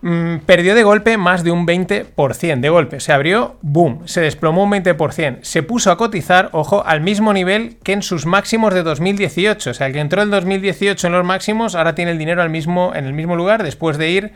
Mm, 0.00 0.38
perdió 0.40 0.74
de 0.74 0.82
golpe 0.82 1.16
más 1.16 1.44
de 1.44 1.50
un 1.50 1.66
20% 1.66 2.60
de 2.60 2.68
golpe. 2.68 3.00
Se 3.00 3.12
abrió, 3.12 3.56
boom, 3.62 4.06
se 4.06 4.20
desplomó 4.20 4.64
un 4.64 4.72
20%. 4.72 5.38
Se 5.42 5.62
puso 5.62 5.90
a 5.90 5.96
cotizar, 5.96 6.50
ojo, 6.52 6.84
al 6.86 7.00
mismo 7.00 7.32
nivel 7.32 7.78
que 7.82 7.92
en 7.92 8.02
sus 8.02 8.26
máximos 8.26 8.74
de 8.74 8.82
2018. 8.82 9.70
O 9.70 9.74
sea, 9.74 9.86
el 9.86 9.92
que 9.92 10.00
entró 10.00 10.22
en 10.22 10.30
2018 10.30 11.06
en 11.06 11.12
los 11.12 11.24
máximos, 11.24 11.74
ahora 11.74 11.94
tiene 11.94 12.10
el 12.10 12.18
dinero 12.18 12.42
al 12.42 12.50
mismo, 12.50 12.92
en 12.94 13.06
el 13.06 13.14
mismo 13.14 13.36
lugar 13.36 13.62
después 13.62 13.96
de 13.96 14.10
ir 14.10 14.32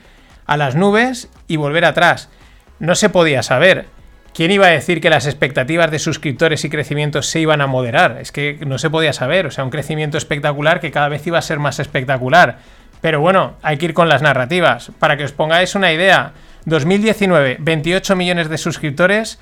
a 0.46 0.56
las 0.56 0.74
nubes 0.74 1.28
y 1.46 1.56
volver 1.56 1.84
atrás 1.84 2.30
no 2.78 2.94
se 2.94 3.08
podía 3.08 3.42
saber. 3.42 3.86
¿Quién 4.34 4.50
iba 4.52 4.66
a 4.66 4.70
decir 4.70 5.00
que 5.00 5.10
las 5.10 5.26
expectativas 5.26 5.90
de 5.90 5.98
suscriptores 5.98 6.64
y 6.64 6.70
crecimiento 6.70 7.22
se 7.22 7.40
iban 7.40 7.60
a 7.60 7.66
moderar? 7.66 8.18
Es 8.20 8.30
que 8.30 8.58
no 8.66 8.78
se 8.78 8.90
podía 8.90 9.12
saber, 9.12 9.46
o 9.46 9.50
sea, 9.50 9.64
un 9.64 9.70
crecimiento 9.70 10.16
espectacular 10.16 10.80
que 10.80 10.92
cada 10.92 11.08
vez 11.08 11.26
iba 11.26 11.38
a 11.38 11.42
ser 11.42 11.58
más 11.58 11.80
espectacular. 11.80 12.58
Pero 13.00 13.20
bueno, 13.20 13.54
hay 13.62 13.78
que 13.78 13.86
ir 13.86 13.94
con 13.94 14.08
las 14.08 14.22
narrativas. 14.22 14.92
Para 14.98 15.16
que 15.16 15.24
os 15.24 15.32
pongáis 15.32 15.74
una 15.74 15.92
idea, 15.92 16.32
2019, 16.66 17.56
28 17.58 18.16
millones 18.16 18.48
de 18.48 18.58
suscriptores 18.58 19.40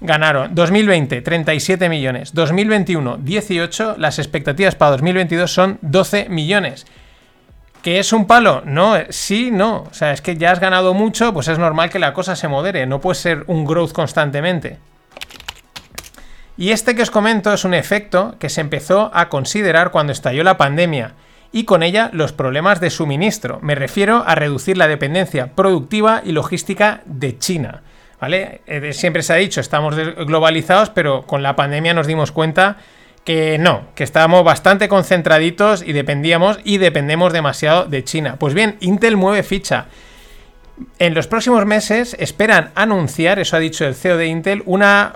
ganaron. 0.00 0.54
2020, 0.54 1.22
37 1.22 1.88
millones. 1.88 2.34
2021, 2.34 3.18
18. 3.18 3.96
Las 3.98 4.18
expectativas 4.18 4.74
para 4.74 4.92
2022 4.92 5.52
son 5.52 5.78
12 5.82 6.28
millones. 6.28 6.86
¿Que 7.86 8.00
es 8.00 8.12
un 8.12 8.26
palo? 8.26 8.62
No, 8.64 8.96
eh, 8.96 9.06
sí, 9.10 9.52
no. 9.52 9.84
O 9.88 9.94
sea, 9.94 10.10
es 10.10 10.20
que 10.20 10.36
ya 10.36 10.50
has 10.50 10.58
ganado 10.58 10.92
mucho, 10.92 11.32
pues 11.32 11.46
es 11.46 11.56
normal 11.56 11.88
que 11.88 12.00
la 12.00 12.12
cosa 12.14 12.34
se 12.34 12.48
modere. 12.48 12.84
No 12.84 13.00
puede 13.00 13.14
ser 13.14 13.44
un 13.46 13.64
growth 13.64 13.92
constantemente. 13.92 14.78
Y 16.56 16.70
este 16.70 16.96
que 16.96 17.02
os 17.02 17.12
comento 17.12 17.52
es 17.52 17.64
un 17.64 17.74
efecto 17.74 18.34
que 18.40 18.48
se 18.48 18.60
empezó 18.60 19.12
a 19.14 19.28
considerar 19.28 19.92
cuando 19.92 20.12
estalló 20.12 20.42
la 20.42 20.56
pandemia 20.56 21.12
y 21.52 21.62
con 21.62 21.84
ella 21.84 22.10
los 22.12 22.32
problemas 22.32 22.80
de 22.80 22.90
suministro. 22.90 23.60
Me 23.62 23.76
refiero 23.76 24.24
a 24.26 24.34
reducir 24.34 24.76
la 24.76 24.88
dependencia 24.88 25.52
productiva 25.54 26.22
y 26.24 26.32
logística 26.32 27.02
de 27.04 27.38
China. 27.38 27.82
¿Vale? 28.20 28.62
Eh, 28.66 28.94
Siempre 28.94 29.22
se 29.22 29.32
ha 29.32 29.36
dicho, 29.36 29.60
estamos 29.60 29.94
globalizados, 29.94 30.90
pero 30.90 31.22
con 31.22 31.44
la 31.44 31.54
pandemia 31.54 31.94
nos 31.94 32.08
dimos 32.08 32.32
cuenta 32.32 32.78
que 33.26 33.58
no, 33.58 33.88
que 33.96 34.04
estábamos 34.04 34.44
bastante 34.44 34.88
concentraditos 34.88 35.82
y 35.82 35.92
dependíamos 35.92 36.60
y 36.62 36.78
dependemos 36.78 37.32
demasiado 37.32 37.84
de 37.84 38.04
China. 38.04 38.36
Pues 38.38 38.54
bien, 38.54 38.76
Intel 38.78 39.16
mueve 39.16 39.42
ficha. 39.42 39.86
En 41.00 41.12
los 41.12 41.26
próximos 41.26 41.66
meses 41.66 42.14
esperan 42.20 42.70
anunciar, 42.76 43.40
eso 43.40 43.56
ha 43.56 43.58
dicho 43.58 43.84
el 43.84 43.96
CEO 43.96 44.16
de 44.16 44.28
Intel, 44.28 44.62
una, 44.64 45.14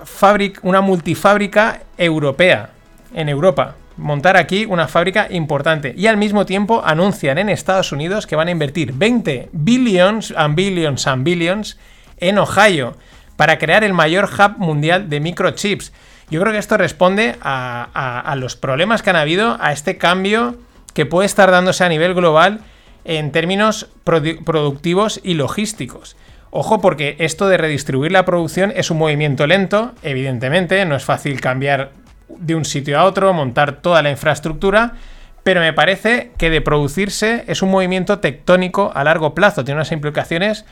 una 0.63 0.81
multifábrica 0.81 1.83
europea 1.97 2.71
en 3.13 3.29
Europa. 3.29 3.75
Montar 3.95 4.35
aquí 4.35 4.65
una 4.65 4.89
fábrica 4.89 5.27
importante. 5.29 5.93
Y 5.95 6.07
al 6.07 6.17
mismo 6.17 6.45
tiempo 6.45 6.81
anuncian 6.83 7.37
en 7.37 7.47
Estados 7.47 7.93
Unidos 7.93 8.27
que 8.27 8.35
van 8.35 8.49
a 8.49 8.51
invertir 8.51 8.91
20 8.91 9.49
billions 9.53 10.33
and 10.35 10.55
billions 10.55 11.07
and 11.07 11.23
billions 11.23 11.77
en 12.17 12.39
Ohio 12.39 12.97
para 13.37 13.57
crear 13.57 13.85
el 13.85 13.93
mayor 13.93 14.25
hub 14.25 14.57
mundial 14.57 15.09
de 15.09 15.21
microchips. 15.21 15.93
Yo 16.31 16.39
creo 16.39 16.53
que 16.53 16.59
esto 16.59 16.77
responde 16.77 17.35
a, 17.41 18.33
los 18.37 18.55
problemas 18.55 19.03
que 19.03 19.09
han 19.09 19.17
habido, 19.17 19.57
a 19.59 19.73
este 19.73 19.97
cambio 19.97 20.55
que 20.93 21.05
puede 21.05 21.25
estar 21.25 21.51
dándose 21.51 21.83
a 21.83 21.89
nivel 21.89 22.13
global 22.13 22.61
en 23.03 23.33
términos 23.33 23.89
produ- 24.05 24.41
productivos 24.43 25.19
y 25.23 25.33
logísticos. 25.33 26.15
Ojo 26.49 26.79
porque 26.79 27.17
esto 27.19 27.49
de 27.49 27.57
redistribuir 27.57 28.13
la 28.13 28.23
producción 28.23 28.71
es 28.75 28.91
un 28.91 28.97
movimiento 28.97 29.45
lento, 29.45 29.91
evidentemente, 30.03 30.83
no 30.85 30.95
es 30.95 31.03
fácil 31.03 31.41
cambiar 31.41 31.91
de 32.29 32.55
un 32.55 32.63
sitio 32.63 32.97
a 32.97 33.03
otro, 33.03 33.33
montar 33.33 33.81
toda 33.81 34.01
la 34.01 34.09
infraestructura, 34.09 34.93
pero 35.43 35.59
me 35.59 35.73
parece 35.73 36.31
que 36.37 36.49
de 36.49 36.61
producirse 36.61 37.43
es 37.47 37.61
un 37.61 37.71
movimiento 37.71 38.19
tectónico 38.19 38.91
a 38.95 39.03
largo 39.03 39.35
plazo, 39.35 39.65
tiene 39.65 39.79
unas 39.79 39.91
implicaciones 39.91 40.65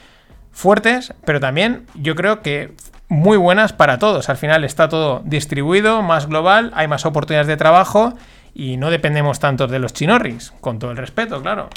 fuertes, 0.51 1.13
pero 1.25 1.39
también 1.39 1.85
yo 1.95 2.15
creo 2.15 2.41
que 2.41 2.73
muy 3.07 3.37
buenas 3.37 3.73
para 3.73 3.97
todos. 3.99 4.29
Al 4.29 4.37
final 4.37 4.63
está 4.63 4.87
todo 4.87 5.21
distribuido, 5.25 6.01
más 6.01 6.27
global, 6.27 6.71
hay 6.75 6.87
más 6.87 7.05
oportunidades 7.05 7.47
de 7.47 7.57
trabajo 7.57 8.13
y 8.53 8.77
no 8.77 8.89
dependemos 8.91 9.39
tanto 9.39 9.67
de 9.67 9.79
los 9.79 9.93
chinorris, 9.93 10.53
con 10.61 10.79
todo 10.79 10.91
el 10.91 10.97
respeto, 10.97 11.41
claro. 11.41 11.69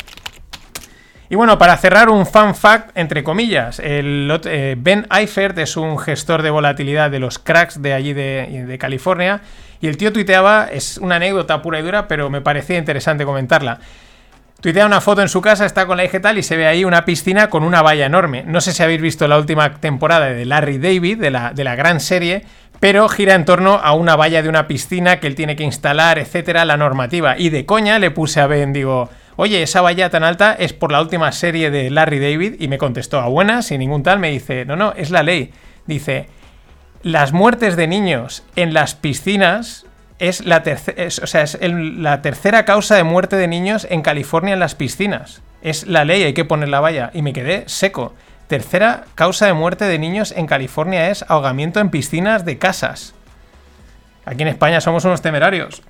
Y 1.30 1.34
bueno, 1.34 1.56
para 1.58 1.78
cerrar 1.78 2.10
un 2.10 2.26
fun 2.26 2.54
fact, 2.54 2.90
entre 2.94 3.24
comillas, 3.24 3.80
eh, 3.82 4.76
Ben 4.78 5.06
Eifert 5.10 5.56
es 5.56 5.78
un 5.78 5.98
gestor 5.98 6.42
de 6.42 6.50
volatilidad 6.50 7.10
de 7.10 7.20
los 7.20 7.38
cracks 7.38 7.80
de 7.80 7.94
allí 7.94 8.12
de, 8.12 8.66
de 8.66 8.78
California 8.78 9.40
y 9.80 9.88
el 9.88 9.96
tío 9.96 10.12
tuiteaba, 10.12 10.68
es 10.70 10.98
una 10.98 11.16
anécdota 11.16 11.62
pura 11.62 11.78
y 11.78 11.82
dura, 11.82 12.06
pero 12.06 12.28
me 12.28 12.42
parecía 12.42 12.76
interesante 12.76 13.24
comentarla. 13.24 13.80
Tuitea 14.62 14.86
una 14.86 15.00
foto 15.00 15.22
en 15.22 15.28
su 15.28 15.40
casa, 15.40 15.66
está 15.66 15.86
con 15.86 15.96
la 15.96 16.04
hija 16.04 16.20
tal, 16.20 16.38
y 16.38 16.44
se 16.44 16.56
ve 16.56 16.68
ahí 16.68 16.84
una 16.84 17.04
piscina 17.04 17.50
con 17.50 17.64
una 17.64 17.82
valla 17.82 18.06
enorme. 18.06 18.44
No 18.46 18.60
sé 18.60 18.72
si 18.72 18.80
habéis 18.80 19.00
visto 19.00 19.26
la 19.26 19.36
última 19.36 19.74
temporada 19.80 20.26
de 20.26 20.44
Larry 20.44 20.78
David, 20.78 21.18
de 21.18 21.32
la, 21.32 21.52
de 21.52 21.64
la 21.64 21.74
gran 21.74 21.98
serie, 21.98 22.44
pero 22.78 23.08
gira 23.08 23.34
en 23.34 23.44
torno 23.44 23.80
a 23.82 23.92
una 23.94 24.14
valla 24.14 24.40
de 24.40 24.48
una 24.48 24.68
piscina 24.68 25.18
que 25.18 25.26
él 25.26 25.34
tiene 25.34 25.56
que 25.56 25.64
instalar, 25.64 26.20
etcétera, 26.20 26.64
la 26.64 26.76
normativa. 26.76 27.36
Y 27.36 27.50
de 27.50 27.66
coña 27.66 27.98
le 27.98 28.12
puse 28.12 28.40
a 28.40 28.46
Ben, 28.46 28.72
digo, 28.72 29.10
oye, 29.34 29.64
esa 29.64 29.80
valla 29.80 30.10
tan 30.10 30.22
alta 30.22 30.54
es 30.56 30.72
por 30.72 30.92
la 30.92 31.00
última 31.00 31.32
serie 31.32 31.72
de 31.72 31.90
Larry 31.90 32.20
David, 32.20 32.54
y 32.60 32.68
me 32.68 32.78
contestó 32.78 33.18
a 33.18 33.26
buena, 33.26 33.62
sin 33.62 33.80
ningún 33.80 34.04
tal, 34.04 34.20
me 34.20 34.30
dice, 34.30 34.64
no, 34.64 34.76
no, 34.76 34.92
es 34.96 35.10
la 35.10 35.24
ley. 35.24 35.50
Dice, 35.86 36.28
las 37.02 37.32
muertes 37.32 37.74
de 37.74 37.88
niños 37.88 38.44
en 38.54 38.74
las 38.74 38.94
piscinas 38.94 39.86
es 40.22 40.46
la, 40.46 40.62
o 41.22 41.26
sea, 41.26 41.42
es 41.42 41.58
la 41.60 42.22
tercera 42.22 42.64
causa 42.64 42.94
de 42.94 43.02
muerte 43.02 43.34
de 43.34 43.48
niños 43.48 43.88
en 43.90 44.02
California 44.02 44.54
en 44.54 44.60
las 44.60 44.76
piscinas. 44.76 45.42
Es 45.62 45.88
la 45.88 46.04
ley, 46.04 46.22
hay 46.22 46.32
que 46.32 46.44
poner 46.44 46.68
la 46.68 46.78
valla. 46.78 47.10
Y 47.12 47.22
me 47.22 47.32
quedé 47.32 47.64
seco. 47.66 48.14
Tercera 48.46 49.04
causa 49.16 49.46
de 49.46 49.52
muerte 49.52 49.84
de 49.84 49.98
niños 49.98 50.32
en 50.36 50.46
California 50.46 51.10
es 51.10 51.24
ahogamiento 51.26 51.80
en 51.80 51.90
piscinas 51.90 52.44
de 52.44 52.56
casas. 52.56 53.14
Aquí 54.24 54.42
en 54.42 54.48
España 54.48 54.80
somos 54.80 55.04
unos 55.04 55.22
temerarios. 55.22 55.82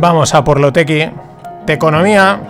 Vamos 0.00 0.32
a 0.32 0.44
por 0.44 0.60
lo 0.60 0.72
tequi. 0.72 1.10
De 1.66 1.72
economía. 1.72 2.40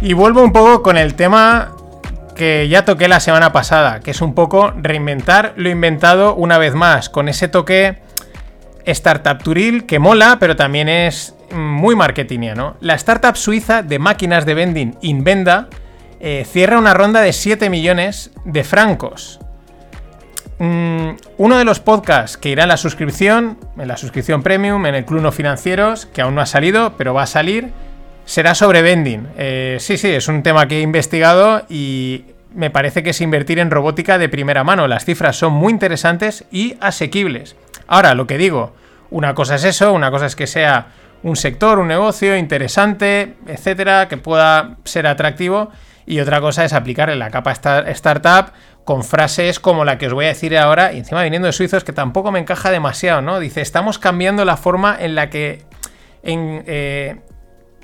Y 0.00 0.14
vuelvo 0.14 0.42
un 0.42 0.52
poco 0.52 0.82
con 0.82 0.96
el 0.96 1.14
tema 1.16 1.72
que 2.34 2.66
ya 2.68 2.86
toqué 2.86 3.08
la 3.08 3.20
semana 3.20 3.52
pasada, 3.52 4.00
que 4.00 4.12
es 4.12 4.22
un 4.22 4.34
poco 4.34 4.72
reinventar 4.74 5.52
lo 5.56 5.68
inventado 5.68 6.34
una 6.34 6.56
vez 6.56 6.74
más, 6.74 7.10
con 7.10 7.28
ese 7.28 7.48
toque 7.48 7.98
startup 8.86 9.42
turil 9.42 9.84
que 9.84 9.98
mola, 9.98 10.38
pero 10.40 10.56
también 10.56 10.88
es 10.88 11.34
muy 11.54 11.94
marketingiano. 11.94 12.76
La 12.80 12.94
startup 12.94 13.36
suiza 13.36 13.82
de 13.82 13.98
máquinas 13.98 14.46
de 14.46 14.54
vending 14.54 14.96
Invenda 15.02 15.68
eh, 16.26 16.46
cierra 16.46 16.78
una 16.78 16.94
ronda 16.94 17.20
de 17.20 17.34
7 17.34 17.68
millones 17.68 18.30
de 18.46 18.64
francos. 18.64 19.40
Mm, 20.58 21.10
uno 21.36 21.58
de 21.58 21.66
los 21.66 21.80
podcasts 21.80 22.38
que 22.38 22.48
irá 22.48 22.62
en 22.62 22.70
la 22.70 22.78
suscripción, 22.78 23.58
en 23.76 23.86
la 23.86 23.98
suscripción 23.98 24.42
premium, 24.42 24.86
en 24.86 24.94
el 24.94 25.04
Club 25.04 25.20
No 25.20 25.32
Financieros, 25.32 26.06
que 26.06 26.22
aún 26.22 26.34
no 26.34 26.40
ha 26.40 26.46
salido, 26.46 26.94
pero 26.96 27.12
va 27.12 27.24
a 27.24 27.26
salir, 27.26 27.72
será 28.24 28.54
sobre 28.54 28.80
vending. 28.80 29.28
Eh, 29.36 29.76
sí, 29.80 29.98
sí, 29.98 30.08
es 30.08 30.26
un 30.26 30.42
tema 30.42 30.66
que 30.66 30.78
he 30.78 30.80
investigado 30.80 31.66
y 31.68 32.24
me 32.54 32.70
parece 32.70 33.02
que 33.02 33.10
es 33.10 33.20
invertir 33.20 33.58
en 33.58 33.70
robótica 33.70 34.16
de 34.16 34.30
primera 34.30 34.64
mano. 34.64 34.88
Las 34.88 35.04
cifras 35.04 35.36
son 35.36 35.52
muy 35.52 35.74
interesantes 35.74 36.46
y 36.50 36.78
asequibles. 36.80 37.54
Ahora, 37.86 38.14
lo 38.14 38.26
que 38.26 38.38
digo, 38.38 38.72
una 39.10 39.34
cosa 39.34 39.56
es 39.56 39.64
eso, 39.64 39.92
una 39.92 40.10
cosa 40.10 40.24
es 40.24 40.36
que 40.36 40.46
sea 40.46 40.86
un 41.22 41.36
sector, 41.36 41.78
un 41.78 41.88
negocio 41.88 42.34
interesante, 42.34 43.34
etcétera, 43.46 44.08
que 44.08 44.16
pueda 44.16 44.78
ser 44.84 45.06
atractivo. 45.06 45.70
Y 46.06 46.20
otra 46.20 46.40
cosa 46.40 46.64
es 46.64 46.72
aplicar 46.72 47.10
en 47.10 47.18
la 47.18 47.30
capa 47.30 47.52
sta- 47.54 47.88
startup 47.90 48.52
con 48.84 49.02
frases 49.04 49.58
como 49.60 49.84
la 49.84 49.96
que 49.96 50.06
os 50.08 50.12
voy 50.12 50.26
a 50.26 50.28
decir 50.28 50.56
ahora, 50.58 50.92
y 50.92 50.98
encima 50.98 51.22
viniendo 51.22 51.46
de 51.46 51.52
suizos, 51.52 51.84
que 51.84 51.92
tampoco 51.92 52.30
me 52.30 52.38
encaja 52.38 52.70
demasiado, 52.70 53.22
¿no? 53.22 53.40
Dice, 53.40 53.62
estamos 53.62 53.98
cambiando 53.98 54.44
la 54.44 54.56
forma 54.58 54.96
en 55.00 55.14
la 55.14 55.30
que 55.30 55.62
en, 56.22 56.62
eh, 56.66 57.16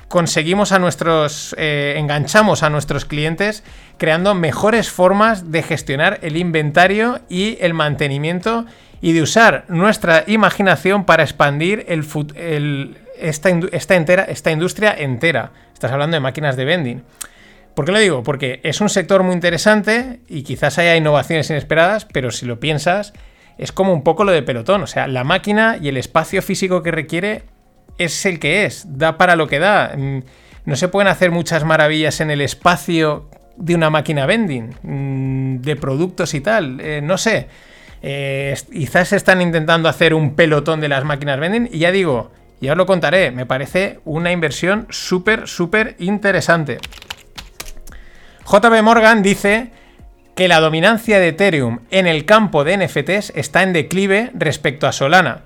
conseguimos 0.09 0.73
a 0.73 0.79
nuestros, 0.79 1.55
eh, 1.59 1.95
enganchamos 1.97 2.63
a 2.63 2.71
nuestros 2.71 3.05
clientes 3.05 3.63
creando 3.97 4.35
mejores 4.35 4.91
formas 4.91 5.51
de 5.53 5.63
gestionar 5.63 6.19
el 6.23 6.37
inventario 6.37 7.21
y 7.29 7.57
el 7.61 7.75
mantenimiento 7.75 8.67
y 9.01 9.13
de 9.13 9.23
usar 9.23 9.65
nuestra 9.69 10.25
imaginación 10.27 11.05
para 11.05 11.23
expandir 11.23 11.87
el, 11.89 12.05
el- 12.35 12.99
esta, 13.19 13.51
esta 13.73 13.95
entera, 13.95 14.25
esta 14.25 14.51
industria 14.51 14.95
entera. 14.99 15.53
Estás 15.73 15.93
hablando 15.93 16.17
de 16.17 16.21
máquinas 16.21 16.57
de 16.57 16.65
vending. 16.65 17.03
¿Por 17.81 17.87
qué 17.87 17.93
lo 17.93 17.99
digo? 17.99 18.23
Porque 18.23 18.61
es 18.63 18.83
un 18.83 18.91
sector 18.91 19.23
muy 19.23 19.33
interesante 19.33 20.21
y 20.29 20.43
quizás 20.43 20.77
haya 20.77 20.97
innovaciones 20.97 21.49
inesperadas, 21.49 22.05
pero 22.05 22.31
si 22.31 22.45
lo 22.45 22.61
piensas, 22.61 23.15
es 23.57 23.73
como 23.73 23.95
un 23.95 24.05
poco 24.05 24.25
lo 24.25 24.33
de 24.33 24.43
pelotón. 24.43 24.83
O 24.83 24.87
sea, 24.87 25.07
la 25.09 25.25
máquina 25.25 25.79
y 25.81 25.89
el 25.89 25.97
espacio 25.97 26.43
físico 26.43 26.83
que 26.83 26.91
requiere 26.91 27.45
es 27.97 28.27
el 28.27 28.39
que 28.39 28.67
es, 28.67 28.85
da 28.87 29.17
para 29.17 29.35
lo 29.35 29.47
que 29.47 29.61
da. 29.61 29.95
Mm, 29.97 30.19
No 30.67 30.77
se 30.77 30.89
pueden 30.89 31.09
hacer 31.09 31.31
muchas 31.31 31.65
maravillas 31.65 32.21
en 32.21 32.31
el 32.31 32.43
espacio 32.43 33.31
de 33.57 33.77
una 33.77 33.89
máquina 33.89 34.27
vending, 34.27 34.75
mm, 34.83 35.63
de 35.63 35.77
productos 35.77 36.35
y 36.35 36.43
tal, 36.43 36.83
eh, 36.83 37.01
no 37.03 37.17
sé. 37.17 37.49
Eh, 38.03 38.55
quizás 38.71 39.15
están 39.15 39.41
intentando 39.41 39.89
hacer 39.89 40.13
un 40.13 40.35
pelotón 40.35 40.83
de 40.83 40.89
las 40.91 41.05
máquinas 41.05 41.41
vending 41.41 41.71
y 41.73 41.79
ya 41.79 41.93
digo, 41.93 42.31
ya 42.61 42.73
os 42.73 42.77
lo 42.77 42.85
contaré, 42.85 43.31
me 43.31 43.47
parece 43.47 44.01
una 44.05 44.33
inversión 44.33 44.87
súper, 44.91 45.49
súper 45.49 45.97
interesante. 45.99 46.77
JB 48.51 48.83
Morgan 48.83 49.23
dice 49.23 49.71
que 50.35 50.49
la 50.49 50.59
dominancia 50.59 51.21
de 51.21 51.29
Ethereum 51.29 51.81
en 51.93 52.09
el 52.09 52.25
campo 52.25 52.65
de 52.65 52.77
NFTs 52.79 53.33
está 53.37 53.63
en 53.63 53.73
declive 53.73 54.33
respecto 54.35 54.89
a 54.89 54.93
Solana 54.93 55.43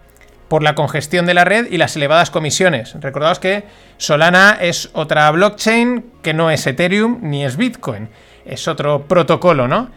por 0.49 0.63
la 0.63 0.75
congestión 0.75 1.27
de 1.27 1.35
la 1.35 1.45
red 1.45 1.67
y 1.71 1.77
las 1.77 1.97
elevadas 1.97 2.31
comisiones. 2.31 2.95
Recordaos 2.99 3.41
que 3.41 3.65
Solana 3.99 4.57
es 4.59 4.89
otra 4.95 5.31
blockchain 5.33 6.13
que 6.23 6.33
no 6.33 6.51
es 6.51 6.67
Ethereum 6.67 7.19
ni 7.21 7.45
es 7.45 7.59
Bitcoin, 7.59 8.09
es 8.47 8.69
otro 8.69 9.03
protocolo, 9.07 9.69
¿no? 9.69 9.91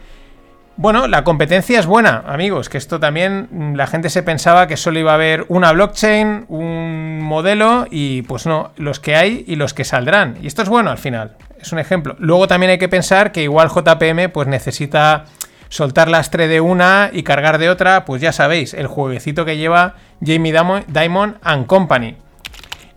Bueno, 0.76 1.08
la 1.08 1.24
competencia 1.24 1.80
es 1.80 1.86
buena, 1.86 2.24
amigos, 2.26 2.68
que 2.68 2.76
esto 2.76 3.00
también 3.00 3.48
mm, 3.50 3.74
la 3.74 3.86
gente 3.86 4.10
se 4.10 4.22
pensaba 4.22 4.66
que 4.66 4.76
solo 4.76 4.98
iba 4.98 5.12
a 5.12 5.14
haber 5.14 5.46
una 5.48 5.72
blockchain, 5.72 6.44
un 6.48 7.20
modelo 7.22 7.86
y 7.90 8.20
pues 8.22 8.44
no, 8.44 8.72
los 8.76 9.00
que 9.00 9.16
hay 9.16 9.44
y 9.46 9.56
los 9.56 9.72
que 9.72 9.84
saldrán. 9.84 10.36
Y 10.42 10.46
esto 10.46 10.60
es 10.60 10.68
bueno 10.68 10.90
al 10.90 10.98
final, 10.98 11.36
es 11.60 11.72
un 11.72 11.78
ejemplo. 11.78 12.16
Luego 12.18 12.46
también 12.48 12.70
hay 12.70 12.78
que 12.78 12.88
pensar 12.88 13.32
que 13.32 13.42
igual 13.42 13.68
JPM 13.68 14.30
pues 14.30 14.48
necesita 14.48 15.26
soltar 15.68 16.08
lastre 16.08 16.48
de 16.48 16.60
una 16.60 17.10
y 17.12 17.22
cargar 17.22 17.58
de 17.58 17.70
otra, 17.70 18.04
pues 18.04 18.22
ya 18.22 18.32
sabéis, 18.32 18.74
el 18.74 18.86
jueguecito 18.86 19.44
que 19.44 19.56
lleva 19.56 19.96
Jamie 20.24 20.54
Dimon 20.88 21.38
and 21.42 21.66
Company. 21.66 22.16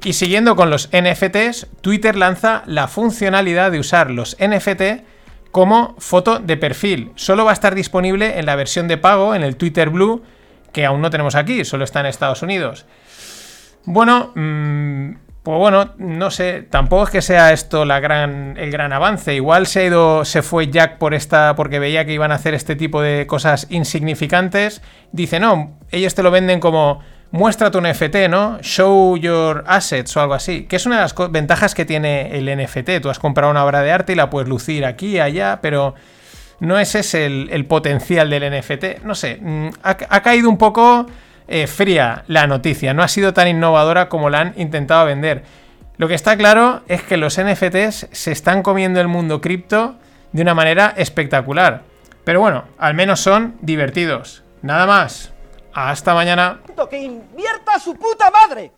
Y 0.03 0.13
siguiendo 0.13 0.55
con 0.55 0.69
los 0.69 0.89
NFTs, 0.89 1.67
Twitter 1.81 2.15
lanza 2.15 2.63
la 2.65 2.87
funcionalidad 2.87 3.71
de 3.71 3.79
usar 3.79 4.09
los 4.09 4.35
NFT 4.39 5.03
como 5.51 5.95
foto 5.99 6.39
de 6.39 6.57
perfil. 6.57 7.11
Solo 7.15 7.45
va 7.45 7.51
a 7.51 7.53
estar 7.53 7.75
disponible 7.75 8.39
en 8.39 8.45
la 8.45 8.55
versión 8.55 8.87
de 8.87 8.97
pago, 8.97 9.35
en 9.35 9.43
el 9.43 9.57
Twitter 9.57 9.89
Blue, 9.89 10.23
que 10.71 10.85
aún 10.85 11.01
no 11.01 11.09
tenemos 11.09 11.35
aquí, 11.35 11.65
solo 11.65 11.83
está 11.83 11.99
en 11.99 12.07
Estados 12.07 12.41
Unidos. 12.41 12.85
Bueno, 13.83 14.31
mm, 14.33 15.11
pues 15.43 15.57
bueno, 15.57 15.93
no 15.97 16.29
sé, 16.29 16.61
tampoco 16.69 17.05
es 17.05 17.09
que 17.09 17.21
sea 17.23 17.51
esto 17.51 17.83
la 17.83 17.99
gran, 17.99 18.55
el 18.57 18.69
gran 18.69 18.93
avance. 18.93 19.33
Igual 19.33 19.65
se 19.65 19.79
ha 19.79 19.85
ido, 19.85 20.23
se 20.23 20.43
fue 20.43 20.69
Jack 20.69 20.99
por 20.99 21.15
esta, 21.15 21.55
porque 21.55 21.79
veía 21.79 22.05
que 22.05 22.13
iban 22.13 22.31
a 22.31 22.35
hacer 22.35 22.53
este 22.53 22.75
tipo 22.75 23.01
de 23.01 23.25
cosas 23.25 23.65
insignificantes. 23.71 24.83
Dice, 25.11 25.39
no, 25.39 25.79
ellos 25.89 26.13
te 26.13 26.21
lo 26.21 26.29
venden 26.29 26.59
como 26.59 26.99
muestra 27.31 27.71
tu 27.71 27.81
NFT, 27.81 28.29
¿no? 28.29 28.59
Show 28.61 29.17
your 29.17 29.63
assets 29.65 30.15
o 30.15 30.21
algo 30.21 30.35
así. 30.35 30.65
Que 30.65 30.75
es 30.75 30.85
una 30.85 30.97
de 30.97 31.01
las 31.01 31.15
ventajas 31.31 31.73
que 31.73 31.85
tiene 31.85 32.37
el 32.37 32.45
NFT. 32.45 33.01
Tú 33.01 33.09
has 33.09 33.17
comprado 33.17 33.49
una 33.49 33.65
obra 33.65 33.81
de 33.81 33.91
arte 33.91 34.13
y 34.13 34.15
la 34.17 34.29
puedes 34.29 34.47
lucir 34.47 34.85
aquí, 34.85 35.19
allá, 35.19 35.57
pero 35.59 35.95
no 36.59 36.77
ese 36.77 36.99
es 36.99 37.15
el, 37.15 37.49
el 37.51 37.65
potencial 37.65 38.29
del 38.29 38.59
NFT. 38.59 39.03
No 39.05 39.15
sé, 39.15 39.39
mm, 39.41 39.69
ha 39.81 40.21
caído 40.21 40.49
un 40.49 40.59
poco 40.59 41.07
eh, 41.51 41.67
fría 41.67 42.23
la 42.27 42.47
noticia. 42.47 42.93
No 42.93 43.03
ha 43.03 43.07
sido 43.07 43.33
tan 43.33 43.47
innovadora 43.47 44.09
como 44.09 44.29
la 44.29 44.39
han 44.39 44.53
intentado 44.57 45.05
vender. 45.05 45.43
Lo 45.97 46.07
que 46.07 46.15
está 46.15 46.35
claro 46.37 46.81
es 46.87 47.03
que 47.03 47.17
los 47.17 47.39
NFTs 47.39 48.07
se 48.11 48.31
están 48.31 48.63
comiendo 48.63 48.99
el 49.01 49.07
mundo 49.07 49.41
cripto 49.41 49.97
de 50.31 50.41
una 50.41 50.53
manera 50.53 50.93
espectacular. 50.97 51.83
Pero 52.23 52.39
bueno, 52.39 52.63
al 52.77 52.93
menos 52.93 53.19
son 53.19 53.57
divertidos. 53.61 54.43
Nada 54.61 54.87
más. 54.87 55.33
Hasta 55.73 56.13
mañana. 56.13 56.59
¡Que 56.89 56.99
invierta 56.99 57.79
su 57.79 57.95
puta 57.95 58.31
madre! 58.31 58.71